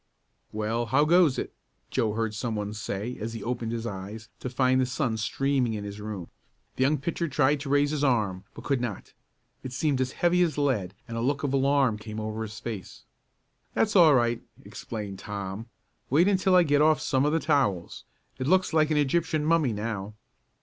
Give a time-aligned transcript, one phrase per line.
[0.51, 1.53] "Well, how goes it?"
[1.91, 5.75] Joe heard some one say, as he opened his eyes to find the sun streaming
[5.75, 6.27] in his room.
[6.75, 9.13] The young pitcher tried to raise his arm but could not.
[9.61, 13.03] It seemed as heavy as lead and a look of alarm came over his face.
[13.75, 15.67] "That's all right," explained Tom.
[16.09, 18.03] "Wait until I get off some of the towels.
[18.39, 20.15] It looks like an Egyptian mummy now."